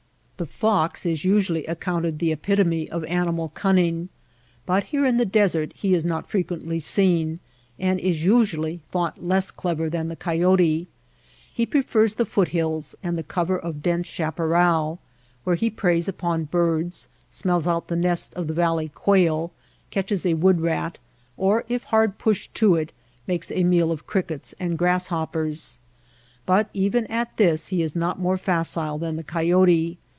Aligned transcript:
The 0.37 0.47
fox 0.47 1.05
is 1.05 1.23
usually 1.23 1.67
accounted 1.67 2.17
the 2.17 2.31
epitome 2.31 2.89
of 2.89 3.03
animal 3.05 3.49
cunning, 3.49 4.09
but 4.65 4.85
here 4.85 5.05
in 5.05 5.17
the 5.17 5.23
desert 5.25 5.71
he 5.75 5.93
is 5.93 6.03
not 6.03 6.27
frequently 6.27 6.79
seen 6.79 7.39
and 7.77 7.99
is 7.99 8.25
usually 8.25 8.81
thought 8.91 9.23
less 9.23 9.51
clever 9.51 9.87
than 9.87 10.07
the 10.07 10.15
coyote. 10.15 10.87
He 11.53 11.67
prefers 11.67 12.15
the 12.15 12.25
foot 12.25 12.47
hills 12.47 12.95
and 13.03 13.19
the 13.19 13.23
cover 13.23 13.55
of 13.55 13.83
dense 13.83 14.07
chaparral 14.07 14.99
where 15.43 15.55
he 15.55 15.69
preys 15.69 16.07
upon 16.07 16.45
birds, 16.45 17.07
smells 17.29 17.67
out 17.67 17.87
the 17.87 17.95
nest 17.95 18.33
of 18.33 18.47
the 18.47 18.53
valley 18.55 18.89
quail^ 18.89 19.51
catches 19.91 20.25
a 20.25 20.33
wood 20.33 20.59
rat 20.61 20.97
5 21.37 21.43
or^ 21.45 21.63
if 21.69 21.83
hard 21.83 22.17
DESEET 22.17 22.19
ANIMALS 22.19 22.25
161 22.25 22.31
pushed 22.33 22.53
to 22.55 22.75
it, 22.77 22.93
makes 23.27 23.51
a 23.51 23.63
meal 23.63 23.91
of 23.91 24.07
crickets 24.07 24.55
and 24.59 24.75
grass 24.79 25.05
hoppers. 25.13 25.77
But 26.47 26.67
even 26.73 27.05
at 27.11 27.37
this 27.37 27.67
he 27.67 27.83
is 27.83 27.95
not 27.95 28.17
more 28.17 28.39
facile 28.39 28.97
than 28.97 29.17
the 29.17 29.23
coyote. 29.23 29.99